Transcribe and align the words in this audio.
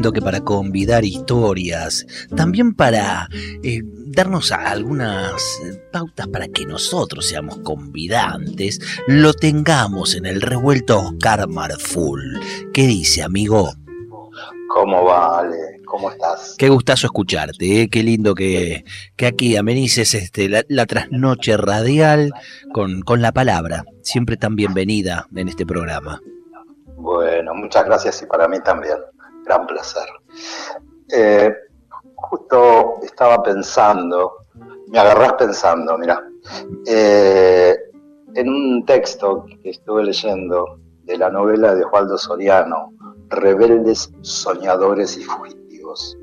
Lindo 0.00 0.12
que 0.12 0.22
para 0.22 0.40
convidar 0.40 1.04
historias, 1.04 2.06
también 2.34 2.72
para 2.72 3.28
eh, 3.62 3.82
darnos 3.84 4.50
algunas 4.50 5.60
pautas 5.92 6.26
para 6.28 6.48
que 6.48 6.64
nosotros 6.64 7.26
seamos 7.26 7.58
convidantes, 7.58 8.80
lo 9.06 9.34
tengamos 9.34 10.14
en 10.14 10.24
el 10.24 10.40
revuelto 10.40 11.00
Oscar 11.00 11.46
Marful. 11.48 12.40
¿Qué 12.72 12.86
dice, 12.86 13.22
amigo? 13.22 13.74
¿Cómo 14.70 15.04
va, 15.04 15.40
Ale? 15.40 15.82
¿Cómo 15.84 16.10
estás? 16.10 16.54
Qué 16.56 16.70
gustazo 16.70 17.06
escucharte, 17.06 17.82
¿eh? 17.82 17.88
qué 17.90 18.02
lindo 18.02 18.34
que, 18.34 18.86
que 19.16 19.26
aquí 19.26 19.54
amenices 19.56 20.14
este, 20.14 20.48
la, 20.48 20.64
la 20.68 20.86
trasnoche 20.86 21.58
radial 21.58 22.32
con, 22.72 23.02
con 23.02 23.20
la 23.20 23.32
palabra. 23.32 23.84
Siempre 24.00 24.38
tan 24.38 24.56
bienvenida 24.56 25.26
en 25.36 25.48
este 25.48 25.66
programa. 25.66 26.22
Bueno, 26.96 27.54
muchas 27.54 27.84
gracias 27.84 28.22
y 28.22 28.26
para 28.26 28.48
mí 28.48 28.60
también. 28.64 28.96
Gran 29.44 29.66
placer. 29.66 30.06
Eh, 31.12 31.52
justo 32.14 32.96
estaba 33.02 33.42
pensando, 33.42 34.32
me 34.88 34.98
agarrás 34.98 35.32
pensando, 35.34 35.96
mira, 35.98 36.22
eh, 36.86 37.76
en 38.34 38.48
un 38.48 38.84
texto 38.86 39.44
que 39.62 39.70
estuve 39.70 40.04
leyendo 40.04 40.78
de 41.04 41.16
la 41.18 41.30
novela 41.30 41.74
de 41.74 41.84
Osvaldo 41.84 42.16
Soriano, 42.18 42.92
Rebeldes, 43.28 44.10
Soñadores 44.22 45.16
y 45.16 45.22
Fugitivos. 45.24 46.16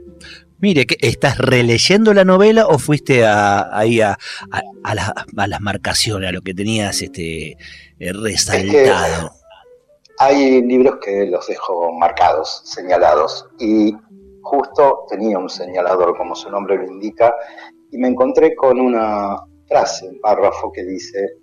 Mire, 0.59 0.87
¿estás 1.01 1.37
releyendo 1.37 2.13
la 2.13 2.23
novela 2.25 2.65
o 2.67 2.79
fuiste 2.79 3.25
a, 3.25 3.77
ahí 3.77 4.01
a, 4.01 4.17
a, 4.51 4.61
a, 4.83 4.95
la- 4.95 5.13
a 5.37 5.47
las 5.47 5.61
marcaciones, 5.61 6.29
a 6.29 6.31
lo 6.31 6.41
que 6.41 6.53
tenías 6.53 7.01
este, 7.01 7.51
eh, 7.99 8.13
resaltado? 8.13 9.31
Hay 10.19 10.63
libros 10.63 10.97
que 11.03 11.27
los 11.27 11.45
dejo 11.45 11.91
marcados, 11.91 12.63
señalados, 12.65 13.47
y 13.59 13.95
justo 14.41 15.05
tenía 15.09 15.37
un 15.37 15.47
señalador, 15.49 16.17
como 16.17 16.33
su 16.33 16.49
nombre 16.49 16.75
lo 16.77 16.85
indica, 16.85 17.35
y 17.91 17.99
me 17.99 18.07
encontré 18.07 18.55
con 18.55 18.79
una 18.79 19.37
frase, 19.67 20.07
un 20.07 20.19
párrafo 20.19 20.71
que 20.71 20.83
dice, 20.83 21.37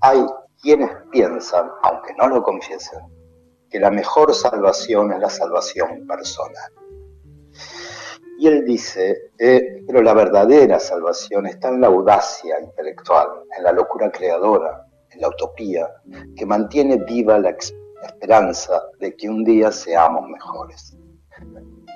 hay 0.00 0.24
quienes 0.62 0.90
piensan, 1.10 1.68
aunque 1.82 2.14
no 2.14 2.28
lo 2.28 2.42
confiesen, 2.42 3.00
que 3.68 3.78
la 3.78 3.90
mejor 3.90 4.34
salvación 4.34 5.12
es 5.12 5.20
la 5.20 5.30
salvación 5.30 6.06
personal. 6.06 6.72
Y 8.38 8.48
él 8.48 8.64
dice, 8.64 9.30
eh, 9.38 9.82
pero 9.86 10.00
la 10.00 10.14
verdadera 10.14 10.80
salvación 10.80 11.46
está 11.46 11.68
en 11.68 11.82
la 11.82 11.88
audacia 11.88 12.60
intelectual, 12.60 13.28
en 13.56 13.62
la 13.62 13.72
locura 13.72 14.10
creadora, 14.10 14.86
en 15.10 15.20
la 15.20 15.28
utopía, 15.28 15.86
que 16.34 16.46
mantiene 16.46 16.96
viva 16.96 17.38
la 17.38 17.50
esperanza 18.06 18.82
de 18.98 19.16
que 19.16 19.28
un 19.28 19.44
día 19.44 19.70
seamos 19.70 20.28
mejores. 20.28 20.96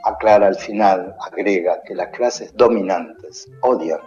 Aclara 0.04 0.46
al 0.46 0.56
final, 0.56 1.14
agrega 1.26 1.82
que 1.82 1.94
las 1.94 2.08
clases 2.08 2.54
dominantes 2.54 3.50
odian 3.62 4.00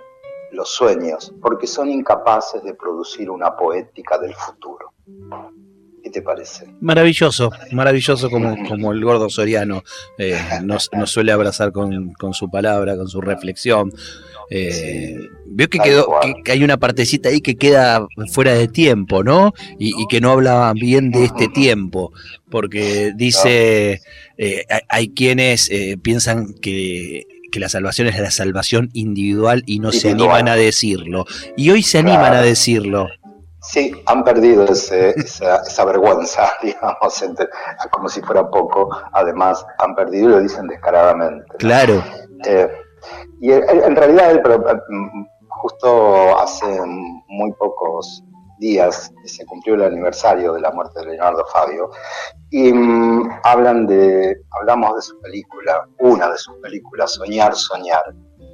los 0.51 0.69
sueños 0.69 1.33
porque 1.41 1.67
son 1.67 1.89
incapaces 1.89 2.63
de 2.63 2.73
producir 2.75 3.29
una 3.29 3.55
poética 3.55 4.17
del 4.17 4.33
futuro. 4.35 4.93
¿Qué 6.13 6.19
te 6.19 6.21
parece? 6.21 6.65
Maravilloso, 6.79 7.49
maravilloso 7.71 8.29
como, 8.29 8.55
como 8.67 8.91
el 8.91 9.03
gordo 9.03 9.29
Soriano 9.29 9.83
eh, 10.19 10.37
nos, 10.63 10.89
nos 10.93 11.09
suele 11.09 11.31
abrazar 11.31 11.71
con, 11.71 12.13
con 12.13 12.33
su 12.35 12.51
palabra, 12.51 12.95
con 12.95 13.07
su 13.07 13.19
reflexión. 13.19 13.91
Eh, 14.51 15.17
veo 15.47 15.67
que 15.69 15.79
quedó, 15.79 16.07
que, 16.43 16.51
hay 16.51 16.63
una 16.63 16.77
partecita 16.77 17.29
ahí 17.29 17.41
que 17.41 17.55
queda 17.55 18.05
fuera 18.31 18.53
de 18.53 18.67
tiempo, 18.67 19.23
¿no? 19.23 19.53
Y, 19.79 19.99
y 19.99 20.05
que 20.07 20.21
no 20.21 20.31
hablaba 20.31 20.71
bien 20.73 21.09
de 21.09 21.23
este 21.25 21.47
tiempo, 21.47 22.11
porque 22.51 23.13
dice, 23.15 24.01
eh, 24.37 24.65
hay, 24.89 25.09
quienes 25.09 25.71
eh, 25.71 25.97
piensan 25.99 26.53
que, 26.61 27.25
que 27.51 27.59
la 27.59 27.69
salvación 27.69 28.07
es 28.07 28.19
la 28.19 28.31
salvación 28.31 28.89
individual 28.93 29.63
y 29.65 29.79
no 29.79 29.91
se 29.91 30.11
animan 30.11 30.47
a 30.47 30.55
decirlo. 30.55 31.25
Y 31.57 31.71
hoy 31.71 31.81
se 31.81 31.97
animan 31.99 32.19
Claro. 32.19 32.37
a 32.37 32.41
decirlo. 32.41 33.07
Sí, 33.63 33.93
han 34.07 34.23
perdido 34.23 34.65
ese- 34.65 35.11
esa, 35.11 35.57
esa 35.63 35.85
vergüenza, 35.85 36.51
digamos, 36.61 37.21
entre- 37.21 37.49
como 37.91 38.09
si 38.09 38.21
fuera 38.21 38.47
poco. 38.49 38.89
Además, 39.13 39.65
han 39.79 39.95
perdido 39.95 40.29
y 40.29 40.31
lo 40.33 40.39
dicen 40.41 40.67
descaradamente. 40.67 41.45
¿no? 41.49 41.57
Claro. 41.57 42.03
Eh, 42.45 42.69
y 43.39 43.51
en, 43.51 43.95
realidad, 43.95 44.31
él, 44.31 44.41
pero, 44.43 44.59
mm, 44.59 45.25
justo 45.47 46.37
hace 46.39 46.65
muy 47.27 47.51
pocos 47.53 48.23
días 48.59 49.11
se 49.25 49.45
cumplió 49.45 49.75
el 49.75 49.83
aniversario 49.83 50.53
de 50.53 50.61
la 50.61 50.71
muerte 50.71 50.99
de 51.01 51.07
Leonardo 51.07 51.45
Fabio 51.51 51.89
y 52.49 52.71
mm, 52.71 53.29
hablan 53.43 53.87
de, 53.87 54.37
hablamos 54.59 54.95
de 54.95 55.01
su 55.01 55.19
película, 55.21 55.85
una 55.99 56.29
de 56.29 56.37
sus 56.37 56.55
películas, 56.57 57.13
Soñar, 57.13 57.55
Soñar, 57.55 58.03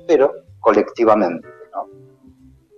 pero 0.07 0.31
colectivamente. 0.61 1.47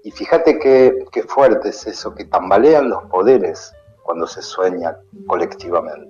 Y 0.03 0.11
fíjate 0.11 0.57
qué, 0.59 1.05
qué 1.11 1.23
fuerte 1.23 1.69
es 1.69 1.85
eso, 1.85 2.13
que 2.15 2.25
tambalean 2.25 2.89
los 2.89 3.03
poderes 3.03 3.73
cuando 4.03 4.27
se 4.27 4.41
sueña 4.41 4.97
colectivamente. 5.27 6.09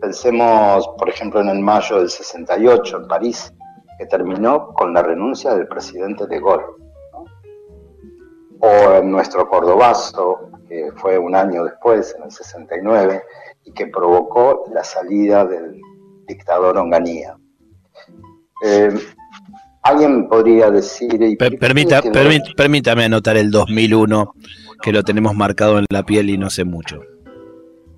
Pensemos, 0.00 0.88
por 0.98 1.08
ejemplo, 1.08 1.40
en 1.40 1.48
el 1.48 1.60
mayo 1.60 1.98
del 1.98 2.10
68 2.10 2.96
en 2.98 3.08
París, 3.08 3.52
que 3.98 4.06
terminó 4.06 4.72
con 4.74 4.92
la 4.92 5.02
renuncia 5.02 5.54
del 5.54 5.66
presidente 5.66 6.26
de 6.26 6.40
Gaulle. 6.40 6.64
¿no? 7.12 7.24
O 8.60 8.94
en 8.94 9.10
nuestro 9.10 9.48
Cordobazo, 9.48 10.50
que 10.68 10.92
fue 10.96 11.18
un 11.18 11.34
año 11.34 11.64
después, 11.64 12.14
en 12.16 12.24
el 12.24 12.30
69, 12.30 13.22
y 13.64 13.72
que 13.72 13.86
provocó 13.86 14.64
la 14.72 14.84
salida 14.84 15.44
del 15.44 15.80
dictador 16.26 16.76
Onganía. 16.76 17.36
Eh, 18.62 18.90
Alguien 19.88 20.28
podría 20.28 20.70
decir... 20.70 21.20
¿y 21.22 21.36
Per- 21.36 21.58
permita- 21.58 22.02
permí- 22.02 22.54
permítame 22.56 23.04
anotar 23.04 23.36
el 23.36 23.50
2001, 23.50 24.34
que 24.82 24.92
lo 24.92 25.02
tenemos 25.02 25.34
marcado 25.34 25.78
en 25.78 25.86
la 25.90 26.02
piel 26.04 26.30
y 26.30 26.38
no 26.38 26.50
sé 26.50 26.64
mucho. 26.64 27.00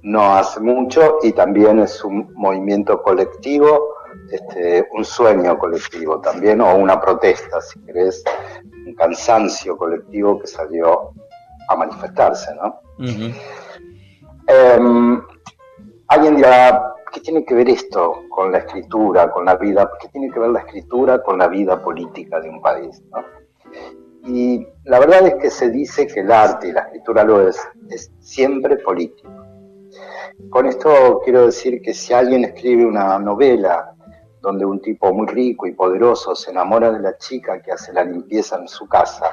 no 0.03 0.34
hace 0.34 0.60
mucho 0.60 1.16
y 1.22 1.32
también 1.32 1.81
es 1.81 2.03
un 2.04 2.32
movimiento 2.34 3.03
colectivo, 3.03 3.94
este, 4.31 4.87
un 4.93 5.04
sueño 5.04 5.59
colectivo 5.59 6.21
también, 6.21 6.60
o 6.60 6.75
una 6.77 6.98
protesta, 7.00 7.60
si 7.60 7.78
querés, 7.81 8.22
un 8.87 8.94
cansancio 8.94 9.77
colectivo 9.77 10.38
que 10.41 10.47
salió 10.47 11.10
a 11.69 11.77
manifestarse, 11.77 12.50
¿no? 12.54 12.81
Eh, 14.48 14.78
alguien 16.09 16.37
dirá, 16.37 16.82
¿qué 17.13 17.21
tiene 17.21 17.45
que 17.45 17.55
ver 17.55 17.69
esto 17.69 18.25
con 18.29 18.53
la 18.53 18.59
escritura, 18.59 19.31
con 19.31 19.45
la 19.45 19.57
vida? 19.57 19.91
¿Qué 20.01 20.09
tiene 20.09 20.31
que 20.31 20.39
ver 20.39 20.51
la 20.51 20.61
escritura 20.61 21.23
con 21.23 21.39
la 21.39 21.49
vida 21.49 21.83
política 21.83 22.41
de 22.41 22.49
un 22.49 22.61
país? 22.61 23.03
Y 24.25 24.67
la 24.85 24.99
verdad 24.99 25.27
es 25.27 25.35
que 25.37 25.51
se 25.51 25.71
dice 25.71 26.07
que 26.07 26.21
el 26.21 26.31
arte 26.31 26.69
y 26.69 26.73
la 26.73 26.81
escritura 26.81 27.25
lo 27.25 27.49
es, 27.49 27.59
es 27.91 28.11
siempre 28.21 28.77
político. 28.79 29.31
Con 30.51 30.66
esto 30.66 31.21
quiero 31.25 31.47
decir 31.47 31.81
que 31.83 31.95
si 31.95 32.13
alguien 32.13 32.45
escribe 32.45 32.84
una 32.84 33.19
novela 33.19 33.95
donde 34.41 34.65
un 34.65 34.81
tipo 34.81 35.13
muy 35.13 35.27
rico 35.27 35.66
y 35.66 35.72
poderoso 35.72 36.34
se 36.34 36.51
enamora 36.51 36.93
de 36.93 37.01
la 37.01 37.16
chica 37.19 37.61
que 37.61 37.72
hace 37.72 37.93
la 37.93 38.04
limpieza 38.04 38.57
en 38.57 38.69
su 38.69 38.87
casa, 38.87 39.31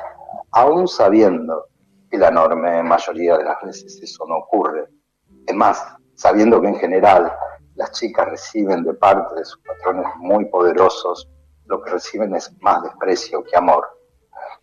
aún 0.52 0.88
sabiendo 0.88 1.66
que 2.10 2.18
la 2.18 2.30
enorme 2.30 2.82
mayoría 2.84 3.38
de 3.38 3.44
las 3.44 3.62
veces 3.62 4.02
eso 4.02 4.26
no 4.28 4.38
ocurre, 4.38 4.88
es 5.46 5.56
más, 5.56 5.86
sabiendo 6.16 6.62
que 6.62 6.70
en 6.70 6.76
general 6.76 7.32
las 7.76 7.92
chicas 7.92 8.28
reciben 8.30 8.84
de 8.84 8.94
parte 8.94 9.36
de 9.36 9.46
sus 9.46 9.60
patrones 9.62 10.08
muy 10.18 10.46
poderosos, 10.46 11.30
lo 11.66 11.82
que 11.82 11.92
reciben 11.92 12.36
es 12.36 12.52
más 12.62 12.84
desprecio 12.84 13.44
que 13.44 13.56
amor. 13.58 13.86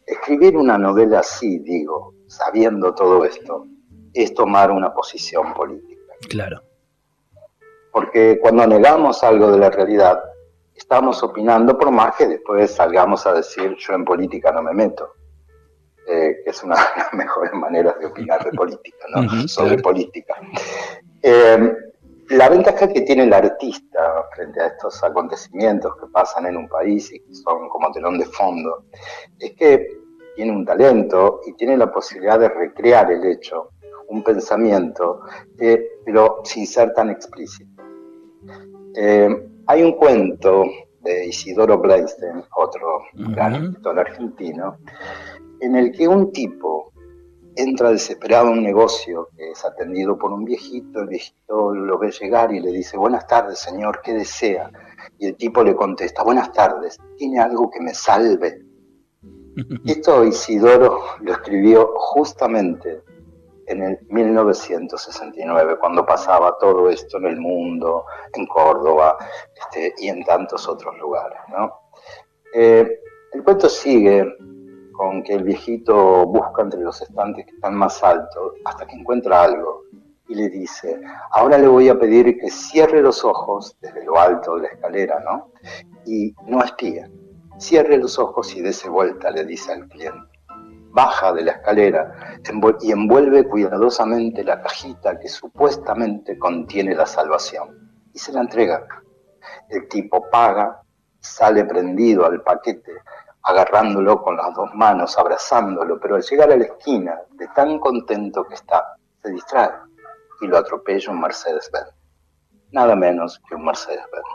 Escribir 0.07 0.57
una 0.57 0.79
novela 0.79 1.21
así, 1.21 1.59
digo, 1.59 2.15
sabiendo 2.27 2.95
todo 2.95 3.25
esto, 3.25 3.67
es 4.15 4.35
tomar 4.35 4.71
una 4.71 4.93
posición 4.93 5.53
política. 5.55 6.15
Claro. 6.29 6.63
Porque 7.93 8.39
cuando 8.41 8.67
negamos 8.67 9.23
algo 9.23 9.51
de 9.51 9.59
la 9.59 9.71
realidad, 9.71 10.23
estamos 10.75 11.23
opinando 11.23 11.79
por 11.79 11.91
más 11.91 12.17
que 12.17 12.27
después 12.27 12.71
salgamos 12.71 13.27
a 13.27 13.35
decir 13.35 13.77
yo 13.79 13.95
en 13.95 14.05
política 14.05 14.51
no 14.53 14.63
me 14.63 14.73
meto. 14.73 15.15
eh, 16.09 16.41
que 16.45 16.51
es 16.51 16.63
una 16.65 16.75
de 16.95 16.99
las 16.99 17.13
mejores 17.13 17.53
maneras 17.53 17.99
de 18.01 18.07
opinar 18.07 18.43
de 18.45 18.51
política, 18.53 19.07
¿no? 19.15 19.47
Sobre 19.47 19.79
política. 19.79 20.35
Eh, 21.23 21.73
la 22.33 22.49
ventaja 22.49 22.89
que 22.89 23.03
tiene 23.03 23.25
el 23.25 23.33
artista 23.33 24.25
frente 24.35 24.61
a 24.61 24.69
estos 24.69 25.03
acontecimientos 25.05 25.95
que 25.97 26.07
pasan 26.07 26.47
en 26.47 26.57
un 26.57 26.69
país 26.69 27.13
y 27.13 27.21
que 27.21 27.35
son 27.35 27.69
como 27.69 27.93
telón 27.93 28.19
de 28.19 28.25
fondo, 28.25 28.87
es 29.39 29.53
que 29.53 29.89
tiene 30.35 30.53
un 30.53 30.65
talento 30.65 31.41
y 31.47 31.53
tiene 31.55 31.77
la 31.77 31.93
posibilidad 31.93 32.39
de 32.39 32.49
recrear 32.49 33.13
el 33.13 33.25
hecho, 33.27 33.71
un 34.09 34.23
pensamiento, 34.23 35.21
eh, 35.59 36.01
pero 36.05 36.41
sin 36.45 36.67
ser 36.67 36.95
tan 36.95 37.11
explícito. 37.11 37.83
hay 39.67 39.83
un 39.83 39.93
cuento 39.93 40.65
de 41.01 41.27
Isidoro 41.27 41.79
Bleinstein, 41.79 42.45
otro 42.57 43.03
gran 43.15 43.55
escritor 43.55 43.99
argentino, 43.99 44.79
en 45.61 45.77
el 45.77 45.93
que 45.93 46.09
un 46.09 46.33
tipo 46.33 46.82
entra 47.57 47.91
desesperado 47.91 48.49
a 48.49 48.53
un 48.53 48.63
negocio 48.63 49.29
que 49.37 49.51
es 49.51 49.65
atendido 49.65 50.19
por 50.19 50.33
un 50.33 50.45
viejito, 50.45 51.01
el 51.01 51.09
viejito 51.09 51.75
lo 51.75 51.99
ve 51.99 52.11
llegar 52.11 52.53
y 52.53 52.61
le 52.61 52.71
dice, 52.71 52.97
buenas 52.97 53.27
tardes 53.27 53.59
señor, 53.59 54.01
¿qué 54.03 54.15
desea? 54.15 54.71
Y 55.19 55.27
el 55.27 55.37
tipo 55.37 55.63
le 55.63 55.75
contesta, 55.75 56.23
buenas 56.23 56.53
tardes, 56.53 56.99
¿tiene 57.17 57.41
algo 57.41 57.71
que 57.71 57.81
me 57.81 57.95
salve? 57.95 58.63
Esto 59.87 60.25
Isidoro 60.25 61.01
lo 61.21 61.33
escribió 61.33 61.93
justamente 61.97 63.03
en 63.67 63.83
el 63.83 63.99
1969, 64.09 65.79
cuando 65.79 66.05
pasaba 66.05 66.57
todo 66.59 66.89
esto 66.91 67.19
en 67.19 67.27
el 67.27 67.41
mundo, 67.41 68.05
en 68.35 68.47
Córdoba 68.47 69.17
este, 69.55 69.95
y 69.99 70.09
en 70.09 70.25
tantos 70.25 70.69
otros 70.69 70.97
lugares. 70.99 71.39
Eh, 72.55 73.01
el 73.33 73.43
cuento 73.43 73.69
sigue 73.69 74.27
que 75.25 75.35
el 75.35 75.45
viejito 75.45 76.27
busca 76.27 76.63
entre 76.63 76.81
los 76.81 77.01
estantes 77.03 77.47
que 77.47 77.53
están 77.53 77.75
más 77.75 78.03
altos 78.03 78.55
hasta 78.65 78.87
que 78.87 78.97
encuentra 78.97 79.43
algo 79.43 79.83
y 80.29 80.35
le 80.35 80.49
dice, 80.49 81.01
ahora 81.33 81.59
le 81.59 81.69
voy 81.69 81.89
a 81.89 81.99
pedir 81.99 82.39
que 82.39 82.51
cierre 82.51 83.03
los 83.03 83.25
ojos 83.25 83.77
desde 83.81 84.05
lo 84.05 84.19
alto 84.19 84.57
de 84.57 84.63
la 84.63 84.69
escalera, 84.69 85.21
¿no? 85.21 85.51
Y 86.07 86.35
no 86.47 86.63
espíe. 86.63 87.11
Cierre 87.59 87.99
los 87.99 88.19
ojos 88.19 88.55
y 88.57 88.63
dése 88.63 88.89
vuelta, 88.89 89.31
le 89.31 89.45
dice 89.45 89.73
al 89.73 89.89
cliente 89.89 90.33
baja 90.93 91.33
de 91.33 91.43
la 91.43 91.53
escalera 91.53 92.39
y 92.81 92.93
envuelve 92.93 93.49
cuidadosamente 93.49 94.45
la 94.45 94.61
cajita 94.63 95.19
que 95.19 95.29
supuestamente 95.29 96.39
contiene 96.39 96.95
la 96.95 97.07
salvación 97.07 97.93
y 98.13 98.19
se 98.19 98.33
la 98.33 98.43
entrega. 98.43 98.87
El 99.69 99.89
tipo 99.89 100.29
paga, 100.31 100.83
sale 101.19 101.65
prendido 101.65 102.27
al 102.27 102.43
paquete, 102.43 102.93
agarrándolo 103.45 104.23
con 104.23 104.37
las 104.37 104.55
dos 104.55 104.73
manos, 104.75 105.19
abrazándolo, 105.19 105.99
pero 105.99 106.17
al 106.17 106.23
llegar 106.23 106.53
a 106.53 106.57
la 106.57 106.65
esquina, 106.65 107.21
de 107.31 107.49
tan 107.49 107.79
contento 107.79 108.45
que 108.45 108.55
está, 108.55 108.97
se 109.23 109.31
distrae 109.31 109.71
y 110.41 110.47
lo 110.47 110.59
atropella 110.59 111.11
un 111.11 111.21
Mercedes-Benz. 111.21 111.95
Nada 112.71 112.95
menos 112.95 113.41
que 113.49 113.55
un 113.55 113.65
Mercedes-Benz. 113.65 114.27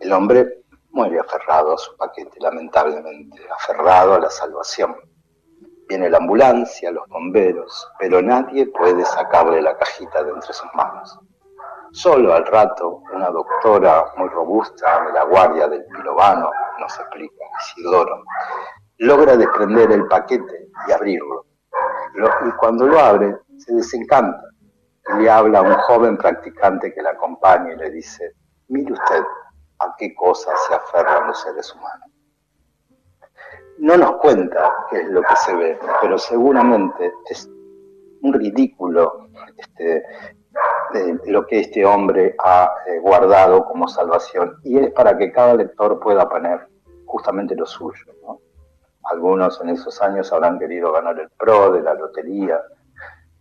El 0.00 0.12
hombre 0.12 0.62
muere 0.90 1.18
aferrado 1.18 1.74
a 1.74 1.78
su 1.78 1.96
paquete, 1.96 2.38
lamentablemente, 2.40 3.40
aferrado 3.50 4.14
a 4.14 4.20
la 4.20 4.30
salvación. 4.30 4.96
Viene 5.88 6.10
la 6.10 6.18
ambulancia, 6.18 6.90
los 6.90 7.06
bomberos, 7.08 7.88
pero 7.98 8.20
nadie 8.20 8.66
puede 8.66 9.04
sacarle 9.04 9.62
la 9.62 9.76
cajita 9.76 10.24
de 10.24 10.30
entre 10.30 10.52
sus 10.52 10.68
manos. 10.74 11.18
Solo 11.92 12.34
al 12.34 12.44
rato, 12.46 13.02
una 13.14 13.30
doctora 13.30 14.04
muy 14.16 14.28
robusta 14.28 15.04
de 15.04 15.12
la 15.12 15.24
guardia 15.24 15.68
del 15.68 15.84
Pirovano, 15.86 16.50
nos 16.78 16.98
explica 16.98 17.44
Isidoro, 17.60 18.22
logra 18.98 19.36
desprender 19.36 19.92
el 19.92 20.06
paquete 20.06 20.68
y 20.88 20.92
abrirlo. 20.92 21.46
y 22.46 22.50
cuando 22.58 22.86
lo 22.86 22.98
abre, 22.98 23.36
se 23.58 23.74
desencanta 23.74 24.42
y 25.08 25.22
le 25.22 25.30
habla 25.30 25.60
a 25.60 25.62
un 25.62 25.74
joven 25.74 26.16
practicante 26.16 26.92
que 26.92 27.02
la 27.02 27.10
acompaña 27.10 27.72
y 27.72 27.76
le 27.76 27.90
dice, 27.90 28.32
mire 28.68 28.92
usted 28.92 29.22
a 29.78 29.94
qué 29.98 30.14
cosas 30.14 30.54
se 30.66 30.74
aferran 30.74 31.28
los 31.28 31.40
seres 31.40 31.72
humanos 31.74 32.10
no 33.78 33.96
nos 33.96 34.16
cuenta 34.16 34.72
qué 34.90 34.98
es 34.98 35.08
lo 35.08 35.22
que 35.22 35.36
se 35.36 35.54
ve, 35.54 35.78
pero 36.00 36.18
seguramente 36.18 37.12
es 37.28 37.48
un 38.22 38.32
ridículo 38.32 39.28
este, 39.56 40.02
lo 41.36 41.46
que 41.46 41.60
este 41.60 41.84
hombre 41.84 42.34
ha 42.42 42.70
eh, 42.86 42.98
guardado 42.98 43.62
como 43.66 43.86
salvación 43.88 44.56
y 44.64 44.78
es 44.78 44.90
para 44.92 45.18
que 45.18 45.30
cada 45.30 45.54
lector 45.54 46.00
pueda 46.00 46.26
poner 46.26 46.66
justamente 47.04 47.54
lo 47.54 47.66
suyo. 47.66 48.04
Algunos 49.12 49.60
en 49.60 49.68
esos 49.68 50.00
años 50.00 50.32
habrán 50.32 50.58
querido 50.58 50.92
ganar 50.92 51.20
el 51.20 51.28
PRO 51.38 51.72
de 51.72 51.82
la 51.82 51.92
lotería 51.92 52.58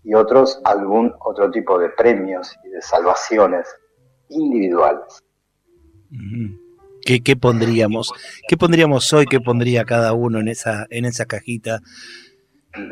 y 0.04 0.14
otros 0.14 0.60
algún 0.66 1.14
otro 1.22 1.50
tipo 1.50 1.80
de 1.80 1.88
premios 1.88 2.54
y 2.66 2.70
de 2.70 2.82
salvaciones 2.82 3.74
individuales. 4.28 5.24
¿Qué, 7.06 7.36
pondríamos? 7.38 8.12
¿Qué 8.46 8.58
pondríamos 8.58 9.14
hoy? 9.14 9.26
¿Qué 9.26 9.40
pondría 9.40 9.86
cada 9.86 10.12
uno 10.12 10.40
en 10.40 10.50
esa, 10.50 10.86
en 10.90 11.06
esa 11.06 11.26
cajita? 11.26 11.80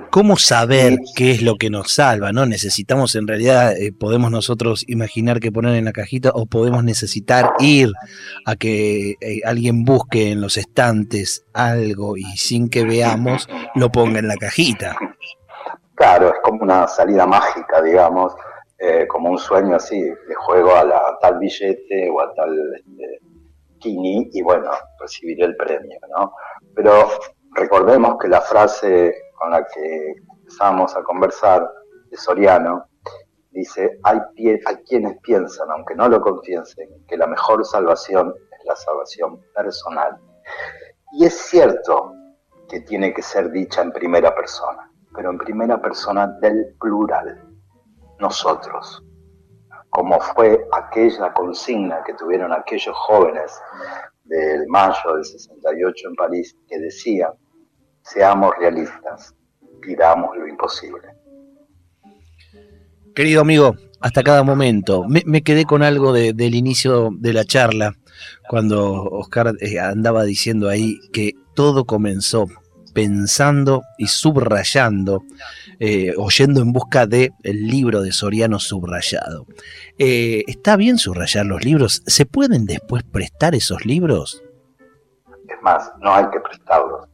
¿Cómo 0.10 0.38
saber 0.38 0.98
qué 1.16 1.32
es 1.32 1.42
lo 1.42 1.56
que 1.56 1.70
nos 1.70 1.94
salva? 1.94 2.32
¿no? 2.32 2.46
Necesitamos 2.46 3.16
en 3.16 3.28
realidad, 3.28 3.76
eh, 3.78 3.92
podemos 3.92 4.32
nosotros 4.32 4.86
imaginar 4.88 5.40
qué 5.40 5.52
poner 5.52 5.76
en 5.76 5.86
la 5.86 5.92
cajita 5.92 6.32
o 6.34 6.46
podemos 6.46 6.84
necesitar 6.84 7.54
ir 7.60 7.92
a 8.46 8.56
que 8.56 9.16
eh, 9.20 9.42
alguien 9.46 9.84
busque 9.84 10.32
en 10.32 10.42
los 10.42 10.58
estantes 10.58 11.46
algo 11.54 12.18
y 12.18 12.24
sin 12.38 12.70
que 12.70 12.84
veamos 12.84 13.48
lo 13.76 13.90
ponga 13.90 14.20
en 14.20 14.28
la 14.28 14.38
cajita. 14.38 14.96
Claro, 15.96 16.30
es 16.30 16.40
como 16.42 16.64
una 16.64 16.88
salida 16.88 17.26
mágica, 17.26 17.82
digamos, 17.82 18.34
eh, 18.80 19.08
como 19.08 19.30
un 19.30 19.38
sueño 19.38 19.76
así, 19.76 20.02
de 20.02 20.36
juego 20.36 20.76
a 20.76 20.84
la 20.84 21.18
tal 21.22 21.40
billete 21.40 22.10
o 22.10 22.22
a 22.22 22.34
tal 22.34 22.58
este, 22.76 23.20
y 23.86 24.42
bueno, 24.42 24.72
recibiré 25.00 25.46
el 25.46 25.56
premio, 25.56 26.00
¿no? 26.16 26.34
Pero 26.76 27.10
recordemos 27.54 28.18
que 28.20 28.28
la 28.28 28.42
frase 28.42 29.14
con 29.44 29.52
la 29.52 29.66
que 29.66 30.16
empezamos 30.40 30.96
a 30.96 31.04
conversar 31.04 31.70
de 32.10 32.16
Soriano 32.16 32.86
dice, 33.52 34.00
hay, 34.04 34.20
hay 34.66 34.76
quienes 34.88 35.20
piensan, 35.20 35.70
aunque 35.70 35.96
no 35.96 36.08
lo 36.08 36.22
confiesen, 36.22 36.88
que 37.10 37.18
la 37.18 37.28
mejor 37.28 37.66
salvación 37.66 38.34
es 38.58 38.66
la 38.66 38.76
salvación 38.78 39.42
personal. 39.54 40.18
Y 41.20 41.26
es 41.26 41.34
cierto 41.34 42.14
que 42.70 42.80
tiene 42.82 43.14
que 43.14 43.22
ser 43.22 43.52
dicha 43.52 43.82
en 43.82 43.92
primera 43.92 44.34
persona, 44.34 44.90
pero 45.14 45.30
en 45.32 45.38
primera 45.38 45.82
persona 45.82 46.26
del 46.40 46.74
plural, 46.80 47.46
nosotros 48.20 49.04
como 49.90 50.20
fue 50.20 50.66
aquella 50.72 51.32
consigna 51.34 52.04
que 52.04 52.16
tuvieron 52.16 52.52
aquellos 52.52 52.96
jóvenes 52.98 53.62
del 54.24 54.66
mayo 54.68 55.14
del 55.14 55.24
68 55.24 56.08
en 56.08 56.16
París, 56.16 56.58
que 56.68 56.80
decían, 56.80 57.32
seamos 58.04 58.52
realistas, 58.60 59.34
pidamos 59.82 60.36
lo 60.38 60.48
imposible. 60.48 61.08
Querido 63.16 63.42
amigo, 63.42 63.76
hasta 64.00 64.24
cada 64.24 64.44
momento. 64.44 65.06
Me, 65.08 65.44
quedé 65.44 65.66
con 65.66 65.84
algo 65.84 66.14
del 66.14 66.56
inicio 66.56 67.10
de 67.18 67.34
la 67.34 67.46
charla, 67.46 67.96
cuando 68.50 69.04
Oscar 69.04 69.54
eh, 69.60 69.80
andaba 69.80 70.24
diciendo 70.24 70.70
ahí 70.70 71.00
que 71.12 71.34
todo 71.54 71.86
comenzó 71.86 72.48
pensando 72.94 73.84
y 73.98 74.08
subrayando, 74.08 75.24
eh, 75.80 76.14
oyendo 76.18 76.62
en 76.62 76.74
busca 76.74 77.08
del 77.08 77.32
el 77.44 77.68
libro 77.68 78.02
de 78.02 78.12
Soriano 78.12 78.60
subrayado. 78.60 79.46
Eh, 79.98 80.44
¿Está 80.48 80.76
bien 80.76 80.98
subrayar 80.98 81.46
los 81.46 81.64
libros? 81.64 82.04
¿Se 82.06 82.26
pueden 82.26 82.66
después 82.66 83.04
prestar 83.04 83.56
esos 83.56 83.86
libros? 83.86 84.44
Es 85.48 85.62
más, 85.62 85.92
no 86.02 86.14
hay 86.14 86.26
que 86.30 86.40
prestarlos. 86.40 87.08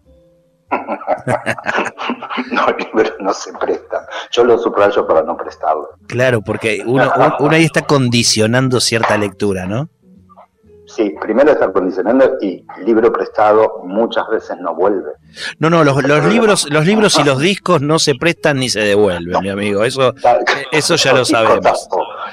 no, 2.52 2.68
libros 2.78 3.14
no 3.20 3.34
se 3.34 3.52
prestan. 3.54 4.04
Yo 4.32 4.44
los 4.44 4.62
subrayo 4.64 5.08
para 5.08 5.24
no 5.24 5.36
prestarlos. 5.36 5.90
Claro, 6.08 6.42
porque 6.42 6.84
uno 6.86 7.12
ahí 7.52 7.66
está 7.66 7.82
condicionando 7.82 8.80
cierta 8.80 9.18
lectura, 9.18 9.66
¿no? 9.66 9.90
Sí, 10.90 11.14
primero 11.22 11.52
está 11.52 11.72
condicionando 11.72 12.38
y 12.42 12.66
libro 12.84 13.12
prestado 13.12 13.84
muchas 13.84 14.28
veces 14.28 14.58
no 14.60 14.74
vuelve. 14.74 15.12
No, 15.60 15.70
no, 15.70 15.84
los, 15.84 16.04
libros, 16.26 16.68
los 16.72 16.86
libros 16.86 17.20
y 17.20 17.24
los 17.24 17.40
discos 17.40 17.80
no 17.80 18.00
se 18.00 18.16
prestan 18.16 18.58
ni 18.58 18.70
se 18.70 18.80
devuelven, 18.80 19.40
mi 19.40 19.50
amigo. 19.50 19.84
Eso, 19.84 20.16
eso 20.72 20.96
ya 20.96 21.14
lo 21.14 21.26
sabemos. 21.26 21.88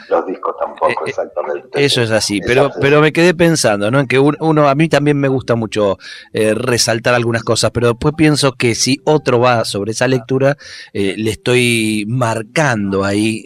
Los 0.08 0.26
discos 0.26 0.54
tampoco, 0.58 0.88
eh, 0.88 0.94
eh, 1.06 1.10
exactamente. 1.10 1.84
Eso 1.84 2.02
es 2.02 2.10
así, 2.10 2.40
pero, 2.40 2.70
pero 2.80 3.00
me 3.00 3.12
quedé 3.12 3.34
pensando, 3.34 3.90
¿no? 3.90 4.00
En 4.00 4.06
que 4.06 4.18
uno, 4.18 4.68
a 4.68 4.74
mí 4.74 4.88
también 4.88 5.18
me 5.18 5.28
gusta 5.28 5.54
mucho 5.54 5.98
eh, 6.32 6.54
resaltar 6.54 7.14
algunas 7.14 7.42
cosas, 7.42 7.70
pero 7.72 7.88
después 7.88 8.14
pienso 8.16 8.52
que 8.52 8.74
si 8.74 9.00
otro 9.04 9.40
va 9.40 9.64
sobre 9.64 9.92
esa 9.92 10.08
lectura, 10.08 10.56
le 10.92 11.30
estoy 11.30 12.04
marcando 12.08 13.04
ahí 13.04 13.44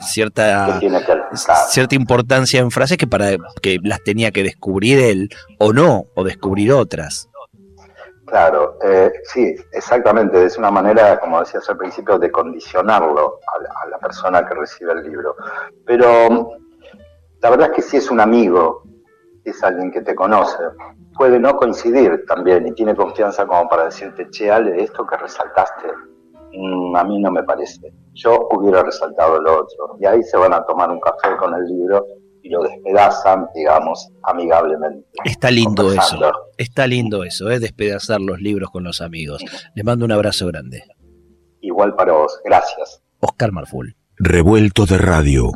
cierta, 0.00 0.80
cierta 1.68 1.94
importancia 1.94 2.60
en 2.60 2.70
frases 2.70 2.96
que 2.96 3.06
para 3.06 3.36
que 3.62 3.78
las 3.82 4.02
tenía 4.02 4.30
que 4.30 4.42
descubrir 4.42 4.98
él 4.98 5.28
o 5.58 5.72
no, 5.72 6.06
o 6.14 6.24
descubrir 6.24 6.72
otras. 6.72 7.28
Claro, 8.26 8.78
eh, 8.82 9.12
sí, 9.24 9.54
exactamente. 9.72 10.44
Es 10.44 10.56
una 10.56 10.70
manera, 10.70 11.18
como 11.20 11.40
decías 11.40 11.68
al 11.68 11.76
principio, 11.76 12.18
de 12.18 12.30
condicionarlo 12.30 13.40
a 13.46 13.88
la, 13.88 13.98
persona 13.98 14.46
que 14.46 14.54
recibe 14.54 14.92
el 14.92 15.04
libro. 15.04 15.36
Pero 15.86 16.56
la 17.40 17.50
verdad 17.50 17.70
es 17.70 17.76
que 17.76 17.82
si 17.82 17.96
es 17.98 18.10
un 18.10 18.20
amigo, 18.20 18.82
es 19.44 19.62
alguien 19.62 19.90
que 19.90 20.00
te 20.00 20.14
conoce, 20.14 20.58
puede 21.16 21.38
no 21.38 21.56
coincidir 21.56 22.24
también 22.26 22.66
y 22.66 22.72
tiene 22.72 22.96
confianza 22.96 23.46
como 23.46 23.68
para 23.68 23.84
decirte, 23.84 24.28
che, 24.30 24.50
Ale, 24.50 24.82
esto 24.82 25.06
que 25.06 25.16
resaltaste, 25.16 25.88
mm, 26.52 26.96
a 26.96 27.04
mí 27.04 27.20
no 27.20 27.30
me 27.30 27.42
parece. 27.42 27.92
Yo 28.14 28.48
hubiera 28.52 28.82
resaltado 28.82 29.40
lo 29.40 29.60
otro. 29.60 29.96
Y 30.00 30.06
ahí 30.06 30.22
se 30.22 30.36
van 30.38 30.54
a 30.54 30.64
tomar 30.64 30.90
un 30.90 31.00
café 31.00 31.36
con 31.36 31.54
el 31.54 31.64
libro 31.66 32.04
y 32.44 32.50
lo 32.50 32.62
despedazan, 32.62 33.46
digamos, 33.54 34.12
amigablemente. 34.22 35.08
Está 35.24 35.50
lindo 35.50 35.90
eso, 35.90 36.20
está 36.58 36.86
lindo 36.86 37.24
eso, 37.24 37.50
¿eh? 37.50 37.58
despedazar 37.58 38.20
los 38.20 38.38
libros 38.38 38.70
con 38.70 38.84
los 38.84 39.00
amigos. 39.00 39.42
Les 39.74 39.82
mando 39.82 40.04
un 40.04 40.12
abrazo 40.12 40.46
grande. 40.48 40.84
Igual 41.62 41.94
para 41.94 42.12
vos, 42.12 42.38
gracias. 42.44 43.02
Oscar 43.20 43.50
Marful. 43.50 43.96
Revuelto 44.16 44.84
de 44.84 44.98
radio. 44.98 45.52